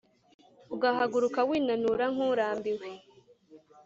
[0.73, 2.89] ugahaguruka winanura nk’urambiwe